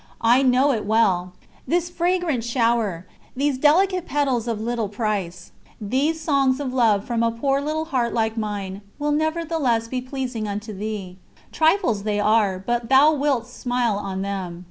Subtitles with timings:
[0.25, 1.33] I know it well:
[1.67, 3.05] this fragrant shower,
[3.37, 8.11] these delicate petals of little price, these songs of love from a poor little heart
[8.11, 11.17] like mine, will nevertheless be pleasing unto Thee.
[11.51, 14.59] Trifles they are, but Thou wilt smile on them.